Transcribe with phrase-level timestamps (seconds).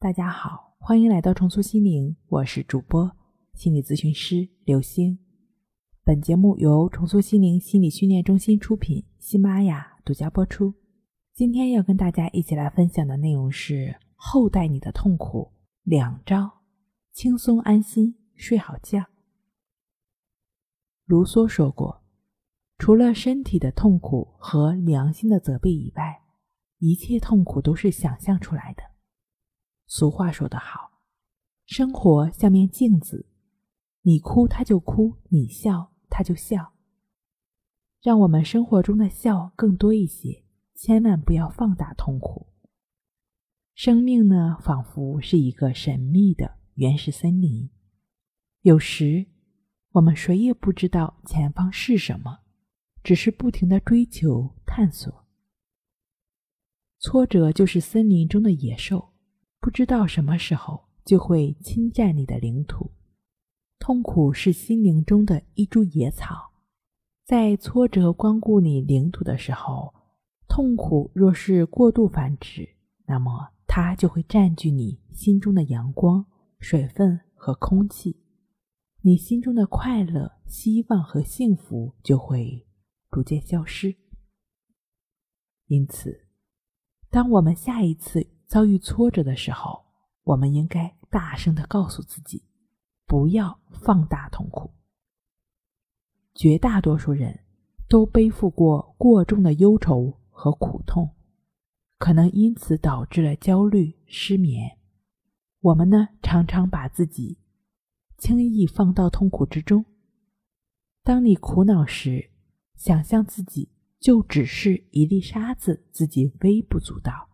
[0.00, 3.10] 大家好，欢迎来到重塑心灵，我是主播
[3.54, 5.18] 心理咨询师刘星。
[6.04, 10.72] 本节目由重塑心灵心理训练中心出品，喜马拉雅独家播出。
[11.34, 15.50] 今天要跟大家一起来分享的内容是厚待你的痛苦
[15.82, 16.48] 两招，
[17.10, 19.04] 轻松安心睡好觉。
[21.06, 22.04] 卢梭说过，
[22.78, 26.22] 除了身体的痛苦和良心的责备以外，
[26.78, 28.84] 一切痛苦都是想象出来的。
[29.90, 31.00] 俗话说得好，
[31.64, 33.26] 生活像面镜子，
[34.02, 36.74] 你哭他就哭，你笑他就笑。
[38.02, 42.46] 让我们生活中的笑更多一些，千万不要放大痛苦。
[43.74, 47.70] 生命呢，仿佛是一个神秘的原始森林，
[48.60, 49.26] 有时
[49.92, 52.40] 我们谁也不知道前方是什么，
[53.02, 55.24] 只是不停的追求探索。
[56.98, 59.14] 挫折就是森林中的野兽。
[59.60, 62.92] 不知道什么时候就会侵占你的领土。
[63.78, 66.52] 痛苦是心灵中的一株野草，
[67.24, 69.94] 在挫折光顾你领土的时候，
[70.48, 76.26] 痛苦若是过度繁殖，那么它就会占据你心中的阳光、
[76.58, 78.20] 水分和空气，
[79.02, 82.66] 你心中的快乐、希望和幸福就会
[83.10, 83.96] 逐渐消失。
[85.66, 86.26] 因此，
[87.10, 89.84] 当我们下一次，遭遇挫折的时候，
[90.24, 92.42] 我们应该大声的告诉自己，
[93.06, 94.70] 不要放大痛苦。
[96.34, 97.40] 绝大多数人
[97.88, 101.10] 都背负过过重的忧愁和苦痛，
[101.98, 104.78] 可能因此导致了焦虑、失眠。
[105.60, 107.36] 我们呢，常常把自己
[108.16, 109.84] 轻易放到痛苦之中。
[111.02, 112.30] 当你苦恼时，
[112.76, 117.27] 想象自己就只是一粒沙子，自己微不足道。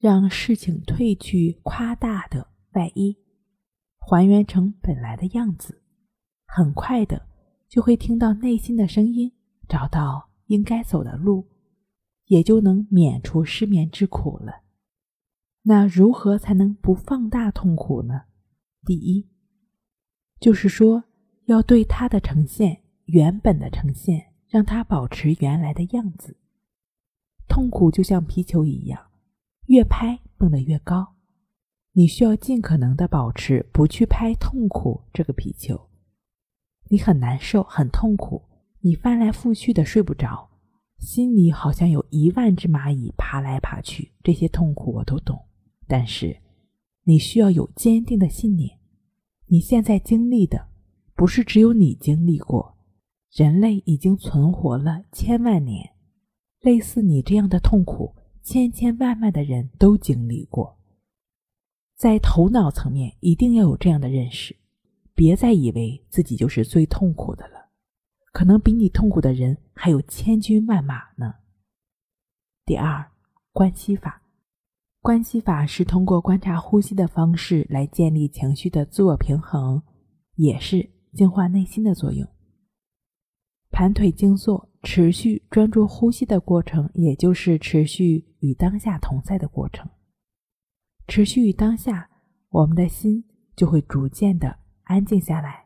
[0.00, 3.18] 让事情褪去夸大的外衣，
[3.98, 5.82] 还原成本来的样子，
[6.46, 7.26] 很快的
[7.68, 9.30] 就会听到内心的声音，
[9.68, 11.46] 找到应该走的路，
[12.24, 14.62] 也就能免除失眠之苦了。
[15.64, 18.22] 那如何才能不放大痛苦呢？
[18.86, 19.28] 第一，
[20.40, 21.04] 就是说
[21.44, 26.38] 要对它的呈现原本的呈现，让它保持原来的样子。
[27.46, 29.09] 痛苦就像皮球一样。
[29.66, 31.14] 越拍蹦得越高，
[31.92, 35.88] 你需要尽可能的保持不去拍痛苦这个皮球。
[36.88, 38.42] 你很难受，很痛苦，
[38.80, 40.50] 你翻来覆去的睡不着，
[40.98, 44.12] 心里好像有一万只蚂蚁爬来爬去。
[44.24, 45.38] 这些痛苦我都懂，
[45.86, 46.36] 但是
[47.04, 48.78] 你需要有坚定的信念。
[49.46, 50.68] 你现在经历的
[51.14, 52.76] 不是只有你经历过，
[53.32, 55.90] 人类已经存活了千万年，
[56.60, 58.16] 类似你这样的痛苦。
[58.42, 60.78] 千千万万的人都经历过，
[61.96, 64.56] 在头脑层面一定要有这样的认识，
[65.14, 67.68] 别再以为自己就是最痛苦的了，
[68.32, 71.34] 可能比你痛苦的人还有千军万马呢。
[72.64, 73.10] 第二，
[73.52, 74.22] 关系法，
[75.00, 79.82] 关系法是通过观察呼吸的方式来建立情绪的自我平衡，
[80.36, 82.28] 也是净化内心的作用。
[83.80, 84.68] 盘腿静坐。
[84.82, 89.88] 持续专注呼吸的过程，也就是持续与当下同在的过程。
[91.06, 92.10] 持续与当下，
[92.50, 93.24] 我们的心
[93.56, 95.64] 就会逐渐的安静下来。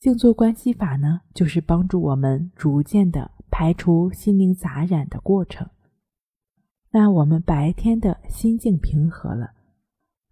[0.00, 5.66] 静坐观息法呢，就是帮助我们逐渐的排除心灵杂染的过程。
[6.90, 9.52] 那我们白天的心境平和了，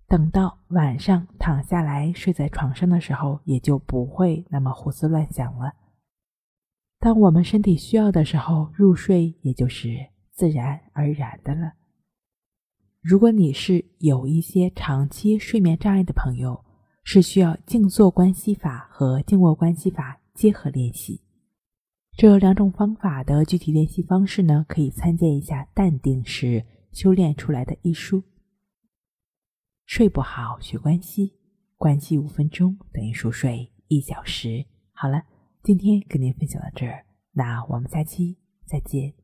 [0.06, 5.72] 等到晚上躺下来睡在床上的时候，也就不会那么胡思乱想了。
[7.04, 9.94] 当我们身体需要的时候，入睡也就是
[10.30, 11.74] 自然而然的了。
[13.02, 16.64] 如果你是有一些长期睡眠障碍的朋友，
[17.02, 21.20] 是需要静坐观息法和静卧观息法结合练习。
[22.16, 28.20] 这两种方法的具体练习方式呢，可以参见一下《淡定时修炼出来的一书》。
[29.84, 31.34] 睡不好学关息，
[31.76, 34.64] 关息五分钟等于熟睡一小时。
[34.92, 35.22] 好了。
[35.64, 39.14] 今天跟您分享到这儿，那我们下期再见。